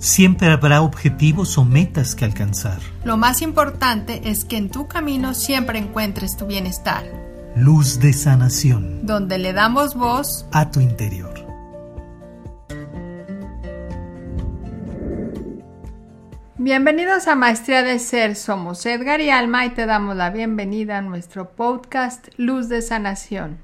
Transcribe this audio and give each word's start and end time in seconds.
Siempre 0.00 0.48
habrá 0.48 0.80
objetivos 0.80 1.58
o 1.58 1.64
metas 1.66 2.14
que 2.14 2.24
alcanzar. 2.24 2.78
Lo 3.04 3.18
más 3.18 3.42
importante 3.42 4.30
es 4.30 4.46
que 4.46 4.56
en 4.56 4.70
tu 4.70 4.88
camino 4.88 5.34
siempre 5.34 5.78
encuentres 5.78 6.38
tu 6.38 6.46
bienestar. 6.46 7.04
Luz 7.54 8.00
de 8.00 8.14
sanación. 8.14 9.04
Donde 9.04 9.36
le 9.36 9.52
damos 9.52 9.94
voz 9.94 10.46
a 10.52 10.70
tu 10.70 10.80
interior. 10.80 11.34
Bienvenidos 16.56 17.28
a 17.28 17.34
Maestría 17.34 17.82
de 17.82 17.98
Ser. 17.98 18.36
Somos 18.36 18.86
Edgar 18.86 19.20
y 19.20 19.28
Alma 19.28 19.66
y 19.66 19.70
te 19.70 19.84
damos 19.84 20.16
la 20.16 20.30
bienvenida 20.30 20.96
a 20.96 21.02
nuestro 21.02 21.50
podcast 21.50 22.28
Luz 22.38 22.70
de 22.70 22.80
Sanación. 22.80 23.58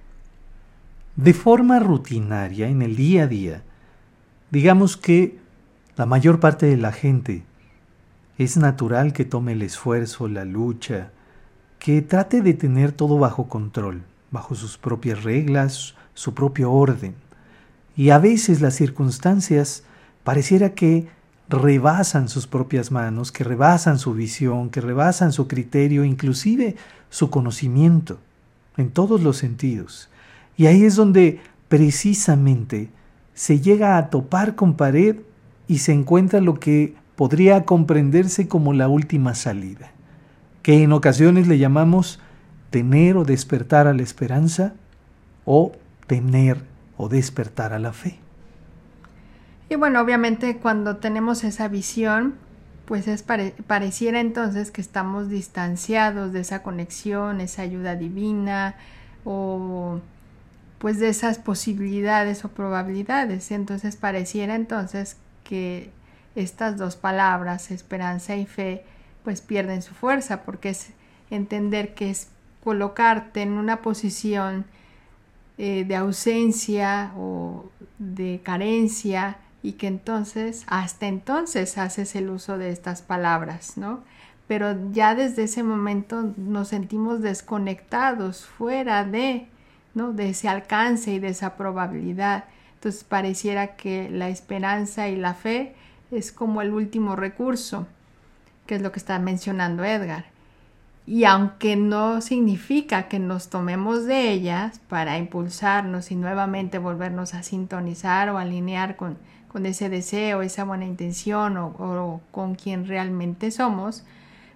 De 1.16 1.32
forma 1.32 1.78
rutinaria, 1.78 2.68
en 2.68 2.82
el 2.82 2.94
día 2.94 3.22
a 3.22 3.26
día, 3.26 3.62
digamos 4.50 4.98
que 4.98 5.45
la 5.96 6.04
mayor 6.04 6.40
parte 6.40 6.66
de 6.66 6.76
la 6.76 6.92
gente 6.92 7.42
es 8.36 8.58
natural 8.58 9.14
que 9.14 9.24
tome 9.24 9.52
el 9.52 9.62
esfuerzo, 9.62 10.28
la 10.28 10.44
lucha, 10.44 11.10
que 11.78 12.02
trate 12.02 12.42
de 12.42 12.52
tener 12.52 12.92
todo 12.92 13.18
bajo 13.18 13.48
control, 13.48 14.02
bajo 14.30 14.54
sus 14.54 14.76
propias 14.76 15.24
reglas, 15.24 15.94
su 16.12 16.34
propio 16.34 16.70
orden. 16.70 17.14
Y 17.96 18.10
a 18.10 18.18
veces 18.18 18.60
las 18.60 18.74
circunstancias 18.74 19.84
pareciera 20.22 20.74
que 20.74 21.08
rebasan 21.48 22.28
sus 22.28 22.46
propias 22.46 22.90
manos, 22.90 23.32
que 23.32 23.44
rebasan 23.44 23.98
su 23.98 24.12
visión, 24.12 24.68
que 24.68 24.82
rebasan 24.82 25.32
su 25.32 25.48
criterio, 25.48 26.04
inclusive 26.04 26.76
su 27.08 27.30
conocimiento, 27.30 28.18
en 28.76 28.90
todos 28.90 29.22
los 29.22 29.38
sentidos. 29.38 30.10
Y 30.58 30.66
ahí 30.66 30.84
es 30.84 30.96
donde 30.96 31.40
precisamente 31.68 32.90
se 33.32 33.60
llega 33.60 33.96
a 33.96 34.10
topar 34.10 34.56
con 34.56 34.74
pared 34.74 35.16
y 35.68 35.78
se 35.78 35.92
encuentra 35.92 36.40
lo 36.40 36.54
que 36.60 36.94
podría 37.16 37.64
comprenderse 37.64 38.48
como 38.48 38.72
la 38.72 38.88
última 38.88 39.34
salida, 39.34 39.90
que 40.62 40.82
en 40.82 40.92
ocasiones 40.92 41.48
le 41.48 41.58
llamamos 41.58 42.20
tener 42.70 43.16
o 43.16 43.24
despertar 43.24 43.86
a 43.86 43.94
la 43.94 44.02
esperanza 44.02 44.74
o 45.44 45.72
tener 46.06 46.58
o 46.96 47.08
despertar 47.08 47.72
a 47.72 47.78
la 47.78 47.92
fe. 47.92 48.18
Y 49.68 49.74
bueno, 49.74 50.00
obviamente 50.00 50.58
cuando 50.58 50.96
tenemos 50.96 51.42
esa 51.42 51.68
visión, 51.68 52.34
pues 52.84 53.08
es 53.08 53.24
pareciera 53.24 54.20
entonces 54.20 54.70
que 54.70 54.80
estamos 54.80 55.28
distanciados 55.28 56.32
de 56.32 56.40
esa 56.40 56.62
conexión, 56.62 57.40
esa 57.40 57.62
ayuda 57.62 57.96
divina 57.96 58.76
o 59.24 60.00
pues 60.78 61.00
de 61.00 61.08
esas 61.08 61.38
posibilidades 61.38 62.44
o 62.44 62.48
probabilidades. 62.48 63.50
Entonces 63.50 63.96
pareciera 63.96 64.54
entonces 64.54 65.16
que 65.48 65.90
estas 66.34 66.76
dos 66.76 66.96
palabras, 66.96 67.70
esperanza 67.70 68.36
y 68.36 68.46
fe, 68.46 68.84
pues 69.24 69.40
pierden 69.40 69.82
su 69.82 69.94
fuerza, 69.94 70.42
porque 70.42 70.70
es 70.70 70.90
entender 71.30 71.94
que 71.94 72.10
es 72.10 72.28
colocarte 72.62 73.42
en 73.42 73.52
una 73.52 73.80
posición 73.80 74.64
eh, 75.58 75.84
de 75.84 75.96
ausencia 75.96 77.12
o 77.16 77.70
de 77.98 78.40
carencia 78.42 79.38
y 79.62 79.72
que 79.72 79.86
entonces, 79.86 80.64
hasta 80.66 81.06
entonces 81.06 81.78
haces 81.78 82.14
el 82.14 82.28
uso 82.28 82.58
de 82.58 82.70
estas 82.70 83.02
palabras, 83.02 83.76
¿no? 83.76 84.00
Pero 84.46 84.76
ya 84.92 85.14
desde 85.14 85.44
ese 85.44 85.62
momento 85.62 86.32
nos 86.36 86.68
sentimos 86.68 87.20
desconectados, 87.20 88.46
fuera 88.46 89.04
de, 89.04 89.48
¿no? 89.94 90.12
De 90.12 90.28
ese 90.30 90.48
alcance 90.48 91.12
y 91.12 91.18
de 91.18 91.28
esa 91.28 91.56
probabilidad. 91.56 92.44
Entonces 92.86 93.02
pareciera 93.02 93.74
que 93.74 94.08
la 94.10 94.28
esperanza 94.28 95.08
y 95.08 95.16
la 95.16 95.34
fe 95.34 95.74
es 96.12 96.30
como 96.30 96.62
el 96.62 96.72
último 96.72 97.16
recurso, 97.16 97.88
que 98.64 98.76
es 98.76 98.80
lo 98.80 98.92
que 98.92 99.00
está 99.00 99.18
mencionando 99.18 99.84
Edgar. 99.84 100.26
Y 101.04 101.24
aunque 101.24 101.74
no 101.74 102.20
significa 102.20 103.08
que 103.08 103.18
nos 103.18 103.50
tomemos 103.50 104.04
de 104.04 104.30
ellas 104.30 104.80
para 104.88 105.18
impulsarnos 105.18 106.12
y 106.12 106.14
nuevamente 106.14 106.78
volvernos 106.78 107.34
a 107.34 107.42
sintonizar 107.42 108.30
o 108.30 108.38
alinear 108.38 108.94
con, 108.94 109.18
con 109.48 109.66
ese 109.66 109.88
deseo, 109.88 110.42
esa 110.42 110.62
buena 110.62 110.84
intención 110.84 111.56
o, 111.56 111.74
o, 111.80 112.20
con 112.30 112.54
quien 112.54 112.86
realmente 112.86 113.50
somos, 113.50 114.04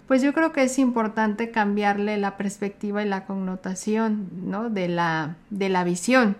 pues 0.07 0.21
yo 0.21 0.33
creo 0.33 0.53
que 0.53 0.63
es 0.63 0.79
importante 0.79 1.51
cambiarle 1.51 2.15
la 2.15 2.37
perspectiva 2.37 3.03
y 3.03 3.09
la 3.09 3.25
connotación 3.25 4.29
¿no? 4.45 4.69
de, 4.69 4.87
la, 4.87 5.35
de 5.49 5.67
la 5.67 5.83
visión. 5.83 6.37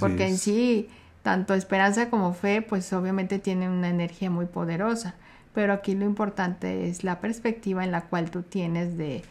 porque 0.00 0.28
en 0.28 0.38
sí 0.38 0.88
tanto 1.26 1.54
esperanza 1.54 2.08
como 2.08 2.34
fe, 2.34 2.62
pues 2.62 2.92
obviamente 2.92 3.40
tienen 3.40 3.70
una 3.70 3.88
energía 3.88 4.30
muy 4.30 4.46
poderosa, 4.46 5.16
pero 5.54 5.72
aquí 5.72 5.96
lo 5.96 6.04
importante 6.04 6.88
es 6.88 7.02
la 7.02 7.18
perspectiva 7.18 7.82
en 7.82 7.90
la 7.90 8.02
cual 8.02 8.30
tú 8.30 8.42
tienes 8.42 8.96
de 8.96 9.24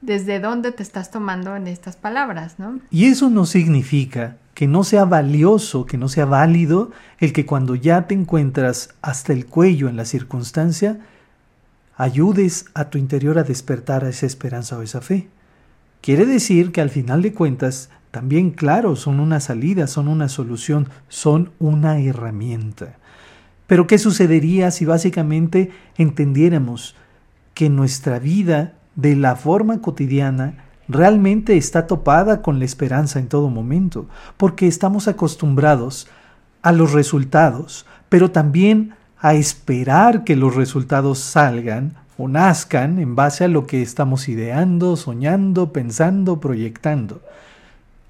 desde 0.00 0.38
dónde 0.38 0.70
te 0.70 0.84
estás 0.84 1.10
tomando 1.10 1.56
en 1.56 1.66
estas 1.66 1.96
palabras, 1.96 2.60
¿no? 2.60 2.78
Y 2.92 3.06
eso 3.06 3.28
no 3.28 3.44
significa 3.44 4.36
que 4.54 4.68
no 4.68 4.84
sea 4.84 5.04
valioso, 5.04 5.84
que 5.84 5.98
no 5.98 6.08
sea 6.08 6.26
válido 6.26 6.92
el 7.18 7.32
que 7.32 7.44
cuando 7.44 7.74
ya 7.74 8.06
te 8.06 8.14
encuentras 8.14 8.94
hasta 9.02 9.32
el 9.32 9.46
cuello 9.46 9.88
en 9.88 9.96
la 9.96 10.04
circunstancia, 10.04 11.00
ayudes 11.96 12.66
a 12.72 12.84
tu 12.88 12.98
interior 12.98 13.36
a 13.40 13.42
despertar 13.42 14.04
a 14.04 14.10
esa 14.10 14.26
esperanza 14.26 14.78
o 14.78 14.82
esa 14.82 15.00
fe. 15.00 15.26
Quiere 16.02 16.24
decir 16.24 16.70
que 16.70 16.82
al 16.82 16.90
final 16.90 17.20
de 17.20 17.34
cuentas 17.34 17.90
también, 18.16 18.52
claro, 18.52 18.96
son 18.96 19.20
una 19.20 19.40
salida, 19.40 19.86
son 19.86 20.08
una 20.08 20.30
solución, 20.30 20.88
son 21.06 21.50
una 21.58 21.98
herramienta. 21.98 22.94
Pero 23.66 23.86
¿qué 23.86 23.98
sucedería 23.98 24.70
si 24.70 24.86
básicamente 24.86 25.70
entendiéramos 25.98 26.96
que 27.52 27.68
nuestra 27.68 28.18
vida 28.18 28.72
de 28.94 29.16
la 29.16 29.36
forma 29.36 29.82
cotidiana 29.82 30.64
realmente 30.88 31.58
está 31.58 31.86
topada 31.86 32.40
con 32.40 32.58
la 32.58 32.64
esperanza 32.64 33.18
en 33.18 33.28
todo 33.28 33.50
momento? 33.50 34.08
Porque 34.38 34.66
estamos 34.66 35.08
acostumbrados 35.08 36.08
a 36.62 36.72
los 36.72 36.94
resultados, 36.94 37.84
pero 38.08 38.30
también 38.30 38.94
a 39.18 39.34
esperar 39.34 40.24
que 40.24 40.36
los 40.36 40.54
resultados 40.54 41.18
salgan 41.18 41.96
o 42.16 42.28
nazcan 42.28 42.98
en 42.98 43.14
base 43.14 43.44
a 43.44 43.48
lo 43.48 43.66
que 43.66 43.82
estamos 43.82 44.26
ideando, 44.30 44.96
soñando, 44.96 45.70
pensando, 45.70 46.40
proyectando. 46.40 47.20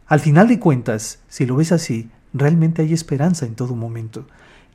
Al 0.07 0.21
final 0.21 0.47
de 0.49 0.61
cuentas, 0.61 1.19
si 1.29 1.47
lo 1.47 1.57
ves 1.57 1.73
así, 1.73 2.11
realmente 2.33 2.83
hay 2.83 2.93
esperanza 2.93 3.45
en 3.45 3.55
todo 3.55 3.75
momento. 3.75 4.27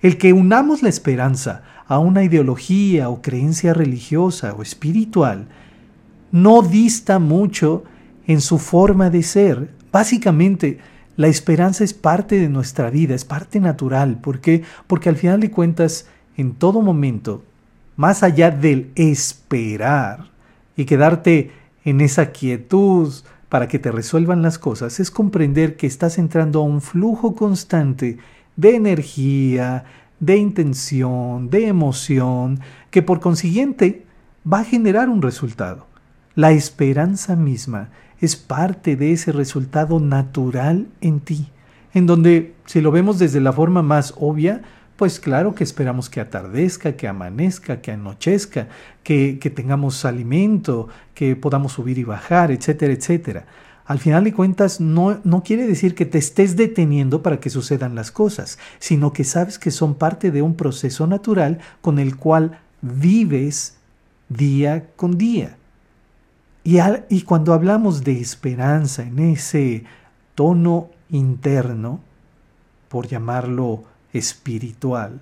El 0.02 0.18
que 0.18 0.34
unamos 0.34 0.84
la 0.84 0.90
esperanza 0.90 1.64
a 1.88 2.00
una 2.00 2.24
ideología 2.24 3.10
o 3.10 3.22
creencia 3.22 3.74
religiosa 3.74 4.54
o 4.54 4.62
espiritual 4.62 5.48
no 6.32 6.62
dista 6.62 7.20
mucho 7.20 7.84
en 8.28 8.42
su 8.42 8.58
forma 8.58 9.10
de 9.10 9.24
ser. 9.24 9.70
Básicamente, 9.92 10.80
la 11.18 11.28
esperanza 11.28 11.84
es 11.84 11.94
parte 11.94 12.40
de 12.40 12.50
nuestra 12.50 12.90
vida, 12.90 13.14
es 13.14 13.26
parte 13.26 13.60
natural. 13.60 14.18
¿Por 14.20 14.40
qué? 14.40 14.64
Porque 14.88 15.10
al 15.10 15.18
final 15.18 15.40
de 15.40 15.52
cuentas, 15.52 16.08
en 16.36 16.54
todo 16.54 16.82
momento, 16.82 17.44
más 17.96 18.24
allá 18.24 18.50
del 18.52 18.92
esperar 18.96 20.32
y 20.76 20.86
quedarte 20.86 21.52
en 21.86 22.02
esa 22.02 22.32
quietud, 22.32 23.14
para 23.52 23.68
que 23.68 23.80
te 23.80 23.92
resuelvan 23.92 24.42
las 24.42 24.58
cosas 24.58 25.02
es 25.02 25.12
comprender 25.12 25.76
que 25.76 25.86
estás 25.86 26.18
entrando 26.18 26.62
a 26.62 26.64
un 26.64 26.80
flujo 26.80 27.36
constante 27.36 28.18
de 28.56 28.76
energía, 28.78 29.84
de 30.22 30.38
intención, 30.38 31.50
de 31.50 31.68
emoción, 31.68 32.62
que 32.92 33.02
por 33.02 33.20
consiguiente 33.20 34.06
va 34.52 34.60
a 34.60 34.64
generar 34.64 35.10
un 35.10 35.22
resultado. 35.22 35.86
La 36.34 36.54
esperanza 36.54 37.36
misma 37.36 37.90
es 38.22 38.38
parte 38.38 38.96
de 38.96 39.12
ese 39.12 39.34
resultado 39.34 40.00
natural 40.00 40.88
en 41.02 41.20
ti, 41.20 41.50
en 41.94 42.06
donde, 42.06 42.54
si 42.68 42.80
lo 42.80 42.90
vemos 42.90 43.20
desde 43.20 43.42
la 43.42 43.52
forma 43.52 43.82
más 43.82 44.14
obvia, 44.18 44.62
pues 45.02 45.20
claro 45.20 45.56
que 45.56 45.64
esperamos 45.64 46.12
que 46.12 46.22
atardezca, 46.22 46.96
que 46.96 47.08
amanezca, 47.08 47.82
que 47.82 47.92
anochezca, 47.92 48.68
que, 49.02 49.34
tengamos 49.56 50.06
alimento, 50.06 50.90
que 51.16 51.36
podamos 51.36 51.72
subir 51.72 51.98
y 51.98 52.04
bajar, 52.04 52.52
etcétera, 52.52 52.94
etcétera. 52.94 53.46
Al 53.88 53.98
final 53.98 54.26
de 54.26 54.32
cuentas, 54.32 54.80
no, 54.80 55.20
no, 55.24 55.42
quiere 55.42 55.66
decir 55.66 55.96
que 55.96 56.06
te 56.06 56.20
estés 56.20 56.56
deteniendo 56.56 57.24
para 57.24 57.40
que 57.40 57.50
sucedan 57.50 57.96
las 57.96 58.12
cosas, 58.12 58.60
sino 58.78 59.12
que 59.12 59.24
sabes 59.24 59.58
que 59.58 59.72
son 59.72 59.96
parte 59.96 60.30
de 60.30 60.44
un 60.44 60.54
proceso 60.54 61.08
natural 61.08 61.58
con 61.82 61.98
el 61.98 62.16
cual 62.16 62.60
vives 62.84 63.78
día 64.30 64.86
con 64.98 65.18
día. 65.18 65.58
Y, 66.64 66.78
y 67.10 67.24
cuando 67.24 67.54
hablamos 67.56 68.04
de 68.04 68.22
esperanza 68.22 69.02
en 69.02 69.18
ese 69.18 69.84
tono 70.36 70.92
interno, 71.10 72.02
por 72.88 73.08
llamarlo 73.08 73.90
espiritual, 74.14 75.22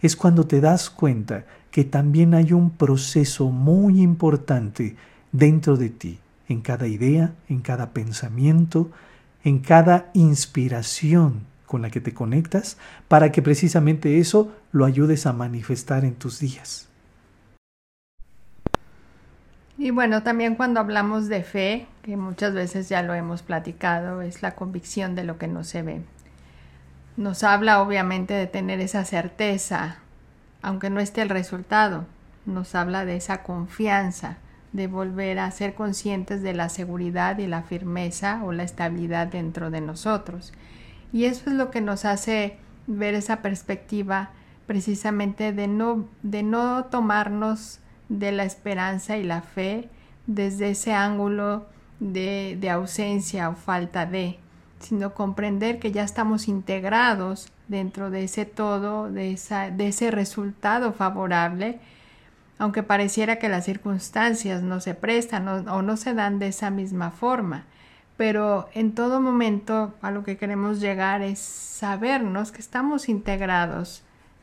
es 0.00 0.16
cuando 0.16 0.46
te 0.46 0.60
das 0.60 0.90
cuenta 0.90 1.44
que 1.70 1.84
también 1.84 2.34
hay 2.34 2.52
un 2.52 2.70
proceso 2.70 3.50
muy 3.50 4.02
importante 4.02 4.96
dentro 5.32 5.76
de 5.76 5.90
ti, 5.90 6.18
en 6.48 6.60
cada 6.60 6.86
idea, 6.86 7.34
en 7.48 7.60
cada 7.60 7.90
pensamiento, 7.90 8.90
en 9.44 9.60
cada 9.60 10.10
inspiración 10.12 11.46
con 11.66 11.82
la 11.82 11.90
que 11.90 12.00
te 12.00 12.12
conectas 12.12 12.76
para 13.08 13.32
que 13.32 13.40
precisamente 13.40 14.18
eso 14.18 14.52
lo 14.72 14.84
ayudes 14.84 15.24
a 15.24 15.32
manifestar 15.32 16.04
en 16.04 16.14
tus 16.14 16.38
días. 16.38 16.88
Y 19.78 19.90
bueno, 19.90 20.22
también 20.22 20.54
cuando 20.54 20.80
hablamos 20.80 21.28
de 21.28 21.42
fe, 21.42 21.86
que 22.02 22.16
muchas 22.16 22.52
veces 22.52 22.88
ya 22.88 23.02
lo 23.02 23.14
hemos 23.14 23.42
platicado, 23.42 24.20
es 24.20 24.42
la 24.42 24.54
convicción 24.54 25.14
de 25.14 25.24
lo 25.24 25.38
que 25.38 25.48
no 25.48 25.64
se 25.64 25.82
ve. 25.82 26.02
Nos 27.16 27.44
habla 27.44 27.82
obviamente 27.82 28.32
de 28.32 28.46
tener 28.46 28.80
esa 28.80 29.04
certeza, 29.04 29.98
aunque 30.62 30.88
no 30.88 31.00
esté 31.00 31.22
el 31.22 31.28
resultado, 31.28 32.06
nos 32.46 32.74
habla 32.74 33.04
de 33.04 33.16
esa 33.16 33.42
confianza, 33.42 34.38
de 34.72 34.86
volver 34.86 35.38
a 35.38 35.50
ser 35.50 35.74
conscientes 35.74 36.42
de 36.42 36.54
la 36.54 36.70
seguridad 36.70 37.38
y 37.38 37.46
la 37.46 37.62
firmeza 37.62 38.40
o 38.42 38.52
la 38.52 38.62
estabilidad 38.62 39.26
dentro 39.26 39.70
de 39.70 39.82
nosotros. 39.82 40.54
Y 41.12 41.26
eso 41.26 41.50
es 41.50 41.56
lo 41.56 41.70
que 41.70 41.82
nos 41.82 42.06
hace 42.06 42.56
ver 42.86 43.14
esa 43.14 43.42
perspectiva 43.42 44.30
precisamente 44.66 45.52
de 45.52 45.68
no, 45.68 46.08
de 46.22 46.42
no 46.42 46.84
tomarnos 46.86 47.80
de 48.08 48.32
la 48.32 48.44
esperanza 48.44 49.18
y 49.18 49.22
la 49.22 49.42
fe 49.42 49.90
desde 50.26 50.70
ese 50.70 50.94
ángulo 50.94 51.66
de, 52.00 52.56
de 52.58 52.70
ausencia 52.70 53.50
o 53.50 53.54
falta 53.54 54.06
de, 54.06 54.38
sino 54.82 55.14
comprender 55.14 55.78
que 55.78 55.92
ya 55.92 56.02
estamos 56.02 56.48
integrados 56.48 57.48
dentro 57.68 58.10
de 58.10 58.24
ese 58.24 58.44
todo, 58.44 59.10
de, 59.10 59.32
esa, 59.32 59.70
de 59.70 59.88
ese 59.88 60.10
resultado 60.10 60.92
favorable, 60.92 61.80
aunque 62.58 62.82
pareciera 62.82 63.36
que 63.36 63.48
las 63.48 63.64
circunstancias 63.64 64.62
no 64.62 64.80
se 64.80 64.94
prestan 64.94 65.48
o, 65.48 65.82
no 65.82 65.96
se 65.96 66.14
dan 66.14 66.38
de 66.38 66.48
esa 66.48 66.70
misma 66.70 67.10
forma. 67.10 67.64
Pero 68.16 68.68
en 68.74 68.94
todo 68.94 69.20
momento 69.20 69.94
a 70.02 70.10
lo 70.10 70.22
que 70.22 70.36
queremos 70.36 70.80
llegar 70.80 71.22
es 71.22 71.38
sabernos 71.38 72.52
que 72.52 72.60
estamos 72.60 73.08
integrados, 73.08 74.02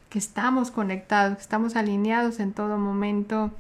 que 0.10 0.20
estamos 0.20 0.72
conectados, 0.72 1.36
que 1.36 1.44
estamos 1.44 1.76
alineados 1.76 2.40
en 2.40 2.52
todo 2.52 2.78
momento, 2.78 3.52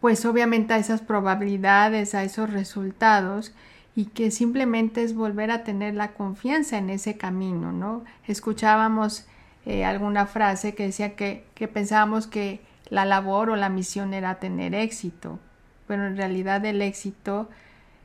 pues 0.00 0.24
obviamente 0.24 0.74
a 0.74 0.78
esas 0.78 1.02
probabilidades, 1.02 2.14
a 2.14 2.24
esos 2.24 2.50
resultados 2.50 3.52
y 3.94 4.06
que 4.06 4.30
simplemente 4.30 5.02
es 5.02 5.14
volver 5.14 5.50
a 5.50 5.64
tener 5.64 5.94
la 5.94 6.12
confianza 6.12 6.78
en 6.78 6.90
ese 6.90 7.16
camino, 7.16 7.72
¿no? 7.72 8.04
Escuchábamos 8.26 9.26
eh, 9.66 9.84
alguna 9.84 10.26
frase 10.26 10.74
que 10.74 10.84
decía 10.84 11.14
que, 11.14 11.44
que 11.54 11.68
pensábamos 11.68 12.26
que 12.26 12.60
la 12.88 13.04
labor 13.04 13.50
o 13.50 13.56
la 13.56 13.68
misión 13.68 14.14
era 14.14 14.36
tener 14.36 14.74
éxito, 14.74 15.38
pero 15.86 16.06
en 16.06 16.16
realidad 16.16 16.64
el 16.64 16.82
éxito 16.82 17.48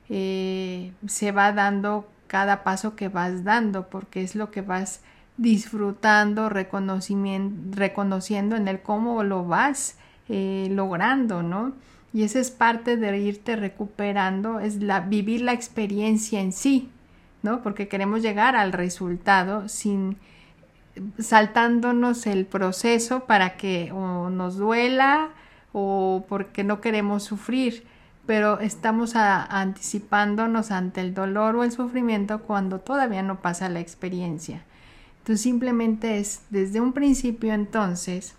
eh, 0.09 0.93
se 1.07 1.31
va 1.31 1.51
dando 1.51 2.07
cada 2.27 2.63
paso 2.63 2.95
que 2.95 3.07
vas 3.07 3.43
dando, 3.43 3.89
porque 3.89 4.21
es 4.21 4.35
lo 4.35 4.51
que 4.51 4.61
vas 4.61 5.01
disfrutando, 5.37 6.49
reconociendo 6.49 8.55
en 8.55 8.67
el 8.67 8.81
cómo 8.81 9.23
lo 9.23 9.45
vas 9.45 9.97
eh, 10.29 10.67
logrando, 10.71 11.43
¿no? 11.43 11.73
Y 12.13 12.23
esa 12.23 12.39
es 12.39 12.51
parte 12.51 12.97
de 12.97 13.17
irte 13.19 13.55
recuperando, 13.55 14.59
es 14.59 14.81
la, 14.81 15.01
vivir 15.01 15.41
la 15.41 15.53
experiencia 15.53 16.41
en 16.41 16.51
sí, 16.51 16.89
¿no? 17.43 17.61
Porque 17.61 17.87
queremos 17.87 18.21
llegar 18.21 18.55
al 18.55 18.71
resultado 18.71 19.67
sin 19.67 20.17
saltándonos 21.19 22.25
el 22.27 22.45
proceso 22.45 23.25
para 23.25 23.57
que 23.57 23.91
o 23.91 24.29
nos 24.29 24.57
duela 24.57 25.29
o 25.73 26.25
porque 26.27 26.63
no 26.63 26.81
queremos 26.81 27.23
sufrir, 27.23 27.85
pero 28.25 28.59
estamos 28.59 29.15
anticipándonos 29.15 30.71
ante 30.71 31.01
el 31.01 31.13
dolor 31.13 31.55
o 31.55 31.63
el 31.63 31.71
sufrimiento 31.71 32.41
cuando 32.41 32.79
todavía 32.79 33.21
no 33.21 33.41
pasa 33.41 33.69
la 33.69 33.79
experiencia. 33.79 34.63
Entonces 35.19 35.41
simplemente 35.41 36.19
es 36.19 36.41
desde 36.49 36.81
un 36.81 36.93
principio 36.93 37.53
entonces 37.53 38.35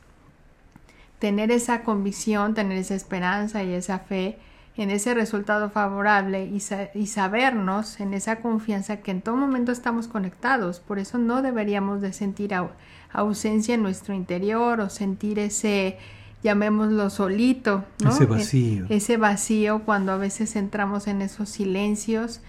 tener 1.18 1.50
esa 1.50 1.82
convicción, 1.82 2.54
tener 2.54 2.78
esa 2.78 2.94
esperanza 2.94 3.62
y 3.62 3.72
esa 3.72 3.98
fe 3.98 4.38
en 4.76 4.90
ese 4.90 5.12
resultado 5.12 5.70
favorable 5.70 6.44
y, 6.44 6.62
y, 6.94 7.06
sabernos 7.08 7.98
en 7.98 8.14
esa 8.14 8.36
confianza 8.36 8.98
que 8.98 9.10
en 9.10 9.22
todo 9.22 9.36
momento 9.36 9.72
estamos 9.72 10.06
conectados. 10.06 10.78
Por 10.78 11.00
eso 11.00 11.18
no 11.18 11.42
deberíamos 11.42 12.00
de 12.00 12.12
sentir 12.12 12.54
ausencia 13.12 13.74
en 13.74 13.82
nuestro 13.82 14.14
interior 14.14 14.80
o 14.80 14.88
sentir 14.88 15.40
ese, 15.40 15.98
llamémoslo 16.44 17.10
solito, 17.10 17.84
Ese 18.06 18.26
vacío. 18.26 18.86
ese 18.88 19.16
vacío 19.16 19.82
cuando 19.84 20.12
a 20.12 20.16
veces 20.16 20.54
entramos 20.54 21.08
en 21.08 21.22
esos 21.22 21.48
silencios 21.48 22.40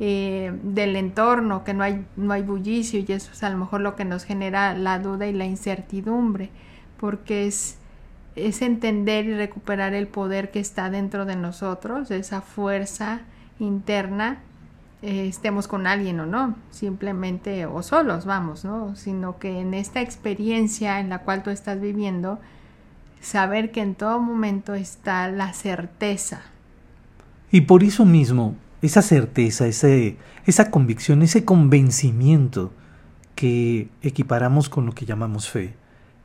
eh, 0.00 0.52
del 0.62 0.96
entorno, 0.96 1.64
que 1.64 1.74
no 1.74 1.84
hay, 1.84 2.06
no 2.16 2.32
hay 2.32 2.42
bullicio 2.42 2.98
y 2.98 3.12
eso 3.12 3.30
es 3.32 3.42
a 3.42 3.50
lo 3.50 3.58
mejor 3.58 3.82
lo 3.82 3.94
que 3.94 4.06
nos 4.06 4.24
genera 4.24 4.74
la 4.74 4.98
duda 4.98 5.26
y 5.26 5.34
la 5.34 5.44
incertidumbre, 5.44 6.50
porque 6.98 7.46
es 7.46 7.76
es 8.36 8.62
entender 8.62 9.26
y 9.26 9.34
recuperar 9.34 9.94
el 9.94 10.08
poder 10.08 10.50
que 10.50 10.60
está 10.60 10.90
dentro 10.90 11.24
de 11.24 11.36
nosotros, 11.36 12.10
esa 12.10 12.40
fuerza 12.40 13.20
interna, 13.58 14.40
eh, 15.02 15.28
estemos 15.28 15.68
con 15.68 15.86
alguien 15.86 16.18
o 16.20 16.26
no, 16.26 16.56
simplemente 16.70 17.66
o 17.66 17.82
solos, 17.82 18.24
vamos, 18.24 18.64
¿no? 18.64 18.96
Sino 18.96 19.38
que 19.38 19.60
en 19.60 19.74
esta 19.74 20.00
experiencia 20.00 20.98
en 20.98 21.10
la 21.10 21.20
cual 21.20 21.42
tú 21.42 21.50
estás 21.50 21.80
viviendo, 21.80 22.40
saber 23.20 23.70
que 23.70 23.82
en 23.82 23.94
todo 23.94 24.18
momento 24.20 24.74
está 24.74 25.28
la 25.28 25.52
certeza. 25.52 26.42
Y 27.50 27.62
por 27.62 27.84
eso 27.84 28.04
mismo, 28.04 28.56
esa 28.82 29.02
certeza, 29.02 29.66
ese, 29.66 30.16
esa 30.46 30.70
convicción, 30.70 31.22
ese 31.22 31.44
convencimiento 31.44 32.72
que 33.34 33.88
equiparamos 34.02 34.68
con 34.68 34.86
lo 34.86 34.92
que 34.92 35.06
llamamos 35.06 35.48
fe, 35.50 35.74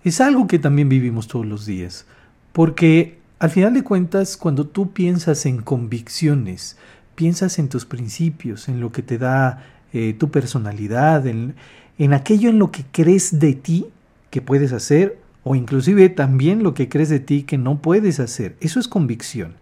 es 0.04 0.22
algo 0.22 0.48
que 0.48 0.60
también 0.60 0.90
vivimos 0.90 1.28
todos 1.28 1.46
los 1.46 1.66
días. 1.66 2.06
Porque 2.54 3.18
al 3.40 3.50
final 3.50 3.74
de 3.74 3.84
cuentas, 3.84 4.38
cuando 4.38 4.66
tú 4.66 4.92
piensas 4.92 5.46
en 5.46 5.62
convicciones, 5.62 6.78
piensas 7.16 7.60
en 7.60 7.70
tus 7.70 7.86
principios, 7.86 8.70
en 8.70 8.80
lo 8.80 8.92
que 8.92 9.02
te 9.02 9.18
da 9.18 9.64
eh, 9.94 10.16
tu 10.18 10.30
personalidad, 10.30 11.26
en, 11.28 11.56
en 11.98 12.14
aquello 12.14 12.50
en 12.50 12.60
lo 12.60 12.72
que 12.72 12.86
crees 12.92 13.40
de 13.40 13.54
ti 13.54 13.88
que 14.30 14.42
puedes 14.42 14.74
hacer, 14.74 15.18
o 15.44 15.56
inclusive 15.56 16.10
también 16.10 16.64
lo 16.64 16.74
que 16.74 16.90
crees 16.90 17.10
de 17.10 17.20
ti 17.20 17.44
que 17.44 17.58
no 17.58 17.82
puedes 17.82 18.20
hacer. 18.20 18.56
Eso 18.60 18.80
es 18.80 18.88
convicción. 18.88 19.56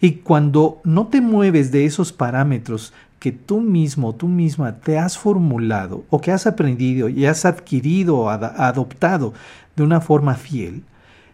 Y 0.00 0.12
cuando 0.16 0.80
no 0.84 1.08
te 1.08 1.20
mueves 1.20 1.70
de 1.72 1.84
esos 1.84 2.12
parámetros 2.12 2.92
que 3.18 3.32
tú 3.32 3.60
mismo, 3.60 4.14
tú 4.14 4.28
misma 4.28 4.76
te 4.76 4.98
has 4.98 5.18
formulado 5.18 6.04
o 6.10 6.20
que 6.20 6.32
has 6.32 6.46
aprendido 6.46 7.08
y 7.08 7.26
has 7.26 7.44
adquirido 7.44 8.18
o 8.18 8.28
adoptado 8.30 9.34
de 9.76 9.82
una 9.82 10.00
forma 10.00 10.34
fiel, 10.34 10.82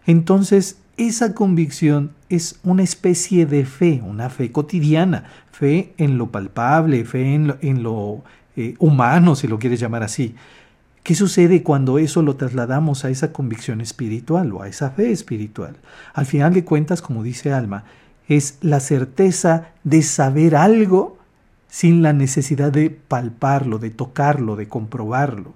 entonces 0.06 0.78
esa 0.96 1.34
convicción 1.34 2.12
es 2.28 2.58
una 2.62 2.82
especie 2.82 3.46
de 3.46 3.64
fe, 3.64 4.02
una 4.04 4.30
fe 4.30 4.52
cotidiana, 4.52 5.24
fe 5.50 5.92
en 5.98 6.18
lo 6.18 6.30
palpable, 6.30 7.04
fe 7.04 7.34
en 7.34 7.82
lo, 7.82 8.22
eh, 8.56 8.74
humano, 8.78 9.34
si 9.34 9.48
lo 9.48 9.58
quieres 9.58 9.80
llamar 9.80 10.02
así. 10.02 10.34
¿Qué 11.02 11.14
sucede 11.14 11.62
cuando 11.62 11.98
eso 11.98 12.22
lo 12.22 12.36
trasladamos 12.36 13.04
a 13.04 13.10
esa 13.10 13.32
convicción 13.32 13.80
espiritual 13.80 14.52
o 14.52 14.62
a 14.62 14.68
esa 14.68 14.90
fe 14.90 15.10
espiritual? 15.10 15.76
Al 16.14 16.26
final 16.26 16.54
de 16.54 16.64
cuentas, 16.64 17.02
como 17.02 17.22
dice 17.22 17.52
Alma, 17.52 17.84
es 18.28 18.58
la 18.62 18.80
certeza 18.80 19.68
de 19.82 20.02
saber 20.02 20.56
algo 20.56 21.18
sin 21.74 22.02
la 22.02 22.12
necesidad 22.12 22.70
de 22.70 22.88
palparlo, 22.88 23.80
de 23.80 23.90
tocarlo, 23.90 24.54
de 24.54 24.68
comprobarlo. 24.68 25.54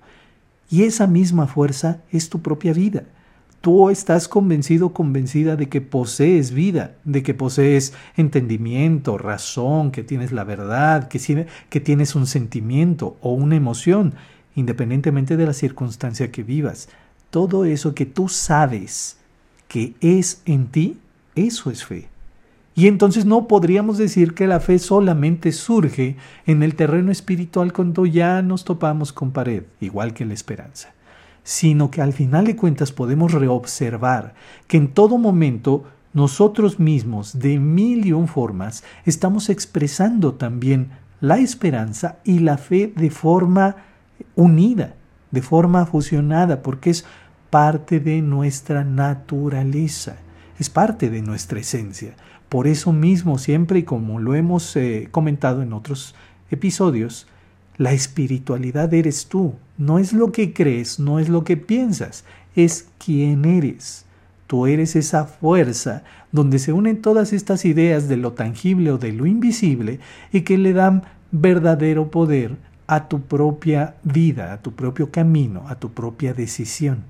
Y 0.69 0.83
esa 0.83 1.07
misma 1.07 1.47
fuerza 1.47 2.03
es 2.11 2.29
tu 2.29 2.43
propia 2.43 2.73
vida. 2.73 3.05
Tú 3.61 3.89
estás 3.89 4.27
convencido, 4.27 4.93
convencida 4.93 5.55
de 5.55 5.69
que 5.69 5.81
posees 5.81 6.51
vida, 6.51 6.97
de 7.05 7.23
que 7.23 7.35
posees 7.35 7.93
entendimiento, 8.17 9.17
razón, 9.17 9.93
que 9.93 10.03
tienes 10.03 10.33
la 10.33 10.43
verdad, 10.43 11.07
que, 11.07 11.47
que 11.69 11.79
tienes 11.79 12.17
un 12.17 12.27
sentimiento 12.27 13.17
o 13.21 13.33
una 13.33 13.55
emoción, 13.55 14.15
independientemente 14.57 15.37
de 15.37 15.47
la 15.47 15.53
circunstancia 15.53 16.33
que 16.33 16.43
vivas. 16.43 16.89
Todo 17.31 17.65
eso 17.65 17.95
que 17.95 18.07
tú 18.07 18.29
sabes 18.29 19.19
que 19.69 19.95
es 20.01 20.43
en 20.47 20.67
ti, 20.67 20.99
eso 21.37 21.71
es 21.71 21.85
fe. 21.85 22.09
Y 22.78 22.87
entonces 22.87 23.26
no 23.26 23.49
podríamos 23.49 23.99
decir 23.99 24.35
que 24.35 24.47
la 24.47 24.61
fe 24.61 24.78
solamente 24.78 25.50
surge 25.50 26.16
en 26.47 26.62
el 26.62 26.76
terreno 26.76 27.11
espiritual 27.11 27.73
cuando 27.73 28.06
ya 28.06 28.40
nos 28.40 28.64
topamos 28.64 29.12
con 29.12 29.32
pared, 29.32 29.64
igual 29.80 30.14
que 30.14 30.25
la 30.25 30.35
esperanza, 30.35 30.90
sino 31.42 31.90
que 31.90 32.02
al 32.02 32.12
final 32.12 32.47
de 32.47 32.54
cuentas 32.54 32.92
podemos 32.92 33.32
reobservar 33.32 34.35
que 34.68 34.76
en 34.76 34.94
todo 34.94 35.18
momento 35.18 35.87
nosotros 36.14 36.78
mismos, 36.78 37.40
de 37.40 37.58
mil 37.58 38.06
y 38.06 38.12
un 38.12 38.28
formas, 38.28 38.85
estamos 39.04 39.49
expresando 39.49 40.35
también 40.35 40.90
la 41.20 41.38
esperanza 41.38 42.18
y 42.23 42.38
la 42.38 42.58
fe 42.58 42.92
de 42.94 43.11
forma 43.11 43.75
unida, 44.37 44.94
de 45.32 45.42
forma 45.42 45.85
fusionada, 45.85 46.62
porque 46.62 46.90
es 46.90 47.04
parte 47.50 47.99
de 47.99 48.23
nuestra 48.23 48.85
naturaleza, 48.85 50.18
es 50.61 50.70
parte 50.70 51.11
de 51.11 51.23
nuestra 51.23 51.58
esencia. 51.58 52.14
Por 52.49 52.67
eso 52.67 52.93
mismo, 52.93 53.38
siempre 53.38 53.81
y 53.81 53.83
como 53.83 54.21
lo 54.21 54.35
hemos 54.35 54.75
eh, 54.76 55.09
comentado 55.11 55.62
en 55.62 55.73
otros 55.73 56.14
episodios, 56.50 57.26
La 57.76 57.93
espiritualidad 57.93 58.93
eres 58.93 59.26
tú, 59.28 59.55
no 59.76 60.00
es 60.00 60.12
lo 60.12 60.33
que 60.33 60.52
crees, 60.52 60.99
no 60.99 61.21
es 61.21 61.28
lo 61.28 61.45
que 61.45 61.57
piensas, 61.57 62.25
es 62.57 62.88
quién 62.99 63.45
eres. 63.45 64.05
Tú 64.49 64.67
eres 64.67 64.97
esa 64.97 65.26
fuerza 65.26 66.02
donde 66.33 66.59
se 66.59 66.73
unen 66.73 67.00
todas 67.02 67.33
estas 67.33 67.64
ideas 67.64 68.09
de 68.09 68.17
lo 68.17 68.33
tangible 68.33 68.90
o 68.90 68.99
de 68.99 69.12
lo 69.12 69.26
invisible 69.26 70.00
y 70.33 70.40
que 70.40 70.59
le 70.59 70.73
dan 70.73 71.05
verdadero 71.31 72.11
poder 72.11 72.57
a 72.88 73.09
tu 73.09 73.21
propia 73.21 73.95
vida, 74.02 74.52
a 74.55 74.61
tu 74.61 74.73
propio 74.73 75.12
camino, 75.12 75.69
a 75.69 75.76
tu 75.76 75.93
propia 75.93 76.35
decisión. 76.35 77.05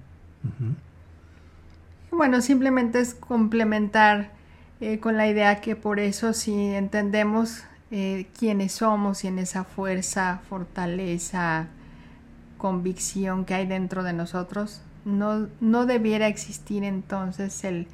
Bueno, 2.11 2.43
simplemente 2.43 3.01
es 3.01 3.15
complementar 3.15 4.33
eh, 4.81 5.01
con 5.01 5.17
la 5.17 5.27
idea 5.27 5.61
que 5.61 5.77
por 5.77 6.01
eso 6.01 6.33
si 6.33 6.75
entendemos 6.75 7.65
eh, 7.91 8.27
quiénes 8.39 8.73
somos 8.73 9.25
y 9.25 9.29
en 9.29 9.39
esa 9.39 9.65
fuerza, 9.65 10.41
fortaleza, 10.49 11.69
convicción 12.59 13.45
que 13.45 13.55
hay 13.55 13.67
dentro 13.67 14.03
de 14.03 14.13
nosotros, 14.13 14.83
no, 15.05 15.49
no 15.61 15.87
debiera 15.87 16.27
existir 16.27 16.85
entonces 16.85 17.65
el, 17.65 17.89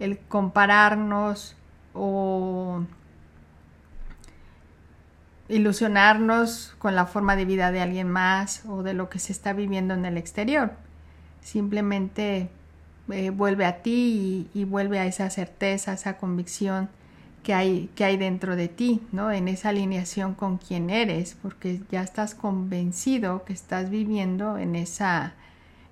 el 0.00 0.18
compararnos 0.18 1.56
o 1.92 2.82
ilusionarnos 5.48 6.74
con 6.78 6.94
la 6.94 7.06
forma 7.06 7.36
de 7.36 7.44
vida 7.44 7.70
de 7.70 7.80
alguien 7.80 8.08
más 8.08 8.64
o 8.66 8.82
de 8.82 8.94
lo 8.94 9.08
que 9.08 9.18
se 9.18 9.32
está 9.32 9.52
viviendo 9.52 9.94
en 9.94 10.04
el 10.04 10.16
exterior. 10.16 10.72
Simplemente 11.40 12.50
eh, 13.10 13.30
vuelve 13.30 13.64
a 13.64 13.82
ti 13.82 14.48
y, 14.52 14.64
vuelve 14.64 14.98
a 14.98 15.06
esa 15.06 15.30
certeza, 15.30 15.92
esa 15.92 16.16
convicción 16.16 16.88
que 17.42 17.54
hay, 17.54 17.88
que 17.94 18.04
hay 18.04 18.16
dentro 18.16 18.56
de 18.56 18.68
ti, 18.68 19.00
¿no? 19.12 19.30
En 19.30 19.46
esa 19.46 19.68
alineación 19.68 20.34
con 20.34 20.58
quien 20.58 20.90
eres, 20.90 21.36
porque 21.40 21.80
ya 21.90 22.02
estás 22.02 22.34
convencido 22.34 23.44
que 23.44 23.52
estás 23.52 23.90
viviendo 23.90 24.58
en 24.58 24.74
esa, 24.74 25.34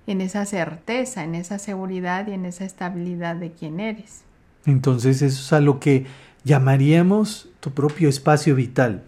en 0.07 0.19
esa 0.19 0.45
certeza, 0.45 1.23
en 1.23 1.35
esa 1.35 1.57
seguridad 1.57 2.27
y 2.27 2.33
en 2.33 2.45
esa 2.45 2.65
estabilidad 2.65 3.37
de 3.37 3.51
quien 3.51 3.79
eres. 3.79 4.23
Entonces 4.65 5.21
eso 5.21 5.41
es 5.41 5.53
a 5.53 5.61
lo 5.61 5.79
que 5.79 6.05
llamaríamos 6.43 7.49
tu 7.59 7.71
propio 7.71 8.09
espacio 8.09 8.55
vital, 8.55 9.03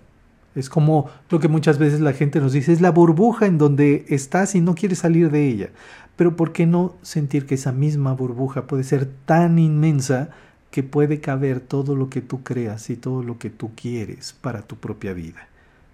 es 0.57 0.69
como 0.69 1.09
lo 1.29 1.39
que 1.39 1.47
muchas 1.47 1.77
veces 1.77 1.99
la 1.99 2.13
gente 2.13 2.39
nos 2.39 2.53
dice, 2.53 2.73
es 2.73 2.81
la 2.81 2.91
burbuja 2.91 3.45
en 3.45 3.57
donde 3.57 4.05
estás 4.09 4.55
y 4.55 4.61
no 4.61 4.73
quieres 4.75 4.99
salir 4.99 5.29
de 5.29 5.47
ella. 5.47 5.69
Pero 6.15 6.35
¿por 6.35 6.51
qué 6.51 6.65
no 6.65 6.95
sentir 7.03 7.45
que 7.45 7.55
esa 7.55 7.71
misma 7.71 8.13
burbuja 8.13 8.65
puede 8.65 8.83
ser 8.83 9.07
tan 9.25 9.59
inmensa 9.59 10.29
que 10.71 10.81
puede 10.81 11.21
caber 11.21 11.59
todo 11.59 11.95
lo 11.95 12.09
que 12.09 12.21
tú 12.21 12.43
creas 12.43 12.89
y 12.89 12.95
todo 12.95 13.21
lo 13.21 13.37
que 13.37 13.51
tú 13.51 13.71
quieres 13.75 14.33
para 14.41 14.63
tu 14.63 14.77
propia 14.77 15.13
vida? 15.13 15.47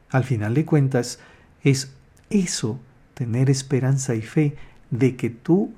Al 0.10 0.24
final 0.24 0.53
de 0.53 0.63
cuentas, 0.63 1.20
es 1.63 1.91
eso, 2.29 2.79
tener 3.15 3.50
esperanza 3.50 4.15
y 4.15 4.22
fe 4.22 4.55
de 4.91 5.17
que 5.17 5.29
tú 5.29 5.74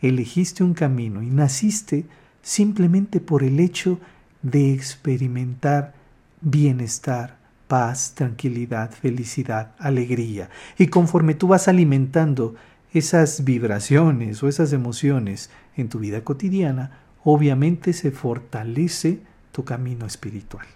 elegiste 0.00 0.64
un 0.64 0.74
camino 0.74 1.22
y 1.22 1.26
naciste 1.26 2.04
simplemente 2.42 3.20
por 3.20 3.44
el 3.44 3.60
hecho 3.60 4.00
de 4.42 4.72
experimentar 4.72 5.94
bienestar, 6.40 7.38
paz, 7.68 8.14
tranquilidad, 8.14 8.90
felicidad, 8.90 9.72
alegría. 9.78 10.50
Y 10.78 10.88
conforme 10.88 11.34
tú 11.34 11.48
vas 11.48 11.68
alimentando 11.68 12.54
esas 12.92 13.44
vibraciones 13.44 14.42
o 14.42 14.48
esas 14.48 14.72
emociones 14.72 15.50
en 15.76 15.88
tu 15.88 15.98
vida 15.98 16.22
cotidiana, 16.22 16.98
obviamente 17.24 17.92
se 17.92 18.10
fortalece 18.10 19.20
tu 19.52 19.64
camino 19.64 20.06
espiritual. 20.06 20.66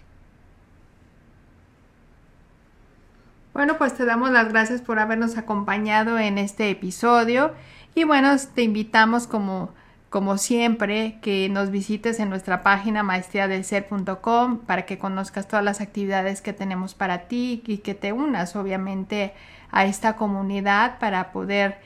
Bueno, 3.53 3.77
pues 3.77 3.93
te 3.95 4.05
damos 4.05 4.31
las 4.31 4.49
gracias 4.49 4.81
por 4.81 4.99
habernos 4.99 5.37
acompañado 5.37 6.17
en 6.19 6.37
este 6.37 6.69
episodio 6.69 7.53
y 7.95 8.03
bueno, 8.03 8.35
te 8.53 8.63
invitamos 8.63 9.27
como 9.27 9.73
como 10.09 10.37
siempre, 10.37 11.19
que 11.21 11.49
nos 11.49 11.69
visites 11.69 12.19
en 12.19 12.29
nuestra 12.29 12.63
página 12.63 13.03
maestriadelser.com 13.03 14.59
para 14.59 14.85
que 14.85 14.97
conozcas 14.97 15.47
todas 15.47 15.63
las 15.63 15.81
actividades 15.81 16.41
que 16.41 16.53
tenemos 16.53 16.95
para 16.95 17.27
ti 17.27 17.61
y 17.67 17.77
que 17.77 17.93
te 17.93 18.11
unas 18.11 18.55
obviamente 18.55 19.33
a 19.71 19.85
esta 19.85 20.15
comunidad 20.15 20.97
para 20.99 21.31
poder 21.31 21.77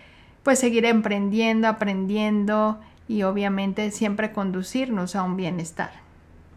pues 0.44 0.60
seguir 0.60 0.86
emprendiendo, 0.86 1.68
aprendiendo 1.68 2.80
y 3.08 3.24
obviamente 3.24 3.92
siempre 3.92 4.32
conducirnos 4.32 5.15
a 5.15 5.24
un 5.24 5.36
bienestar. 5.36 6.02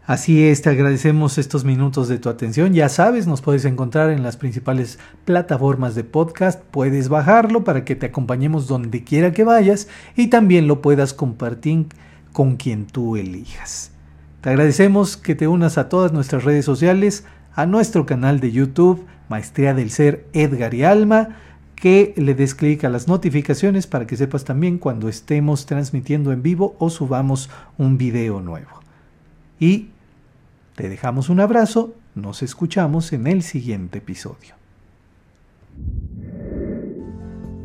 Así 0.07 0.47
es, 0.47 0.61
te 0.61 0.69
agradecemos 0.69 1.37
estos 1.37 1.65
minutos 1.65 2.07
de 2.07 2.17
tu 2.17 2.29
atención. 2.29 2.73
Ya 2.73 2.87
sabes, 2.87 3.27
nos 3.27 3.41
puedes 3.41 3.65
encontrar 3.65 4.09
en 4.09 4.23
las 4.23 4.37
principales 4.37 4.99
plataformas 5.25 5.95
de 5.95 6.05
podcast. 6.05 6.63
Puedes 6.71 7.09
bajarlo 7.09 7.65
para 7.65 7.83
que 7.83 7.97
te 7.97 8.05
acompañemos 8.05 8.67
donde 8.67 9.03
quiera 9.03 9.33
que 9.33 9.43
vayas 9.43 9.89
y 10.15 10.27
también 10.27 10.65
lo 10.65 10.81
puedas 10.81 11.13
compartir 11.13 11.87
con 12.31 12.55
quien 12.55 12.85
tú 12.87 13.17
elijas. 13.17 13.91
Te 14.39 14.51
agradecemos 14.51 15.17
que 15.17 15.35
te 15.35 15.49
unas 15.49 15.77
a 15.77 15.89
todas 15.89 16.13
nuestras 16.13 16.45
redes 16.45 16.63
sociales, 16.63 17.25
a 17.53 17.65
nuestro 17.65 18.05
canal 18.05 18.39
de 18.39 18.53
YouTube, 18.53 19.05
Maestría 19.27 19.73
del 19.73 19.91
Ser 19.91 20.25
Edgar 20.31 20.73
y 20.73 20.85
Alma, 20.85 21.35
que 21.75 22.13
le 22.15 22.33
des 22.33 22.55
clic 22.55 22.85
a 22.85 22.89
las 22.89 23.09
notificaciones 23.09 23.87
para 23.87 24.07
que 24.07 24.15
sepas 24.15 24.45
también 24.45 24.77
cuando 24.77 25.09
estemos 25.09 25.65
transmitiendo 25.65 26.31
en 26.31 26.43
vivo 26.43 26.77
o 26.79 26.89
subamos 26.89 27.49
un 27.77 27.97
video 27.97 28.39
nuevo. 28.39 28.69
Y 29.59 29.89
te 30.77 30.89
dejamos 30.89 31.29
un 31.29 31.39
abrazo, 31.39 31.95
nos 32.13 32.43
escuchamos 32.43 33.11
en 33.11 33.25
el 33.25 33.41
siguiente 33.41 33.97
episodio. 33.97 34.53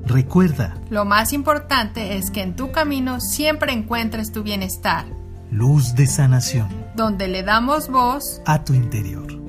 Recuerda, 0.07 0.79
lo 0.89 1.05
más 1.05 1.35
importante 1.35 2.17
es 2.17 2.31
que 2.31 2.41
en 2.41 2.57
tu 2.57 2.73
camino 2.73 3.21
siempre 3.21 3.71
encuentres 3.75 4.33
tu 4.33 4.43
bienestar. 4.43 5.05
Luz 5.51 5.95
de 5.95 6.07
sanación. 6.07 6.69
Donde 6.97 7.29
le 7.29 7.43
damos 7.43 7.91
voz 7.91 8.41
a 8.47 8.65
tu 8.65 8.73
interior. 8.73 9.42